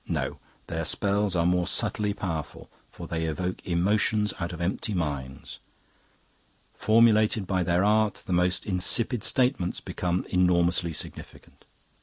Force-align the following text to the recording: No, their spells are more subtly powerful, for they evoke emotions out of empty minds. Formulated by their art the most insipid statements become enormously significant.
No, 0.07 0.39
their 0.65 0.83
spells 0.83 1.35
are 1.35 1.45
more 1.45 1.67
subtly 1.67 2.11
powerful, 2.11 2.71
for 2.89 3.05
they 3.07 3.25
evoke 3.25 3.63
emotions 3.67 4.33
out 4.39 4.51
of 4.51 4.59
empty 4.59 4.95
minds. 4.95 5.59
Formulated 6.73 7.45
by 7.45 7.61
their 7.61 7.83
art 7.83 8.23
the 8.25 8.33
most 8.33 8.65
insipid 8.65 9.23
statements 9.23 9.79
become 9.79 10.25
enormously 10.29 10.91
significant. 10.91 11.65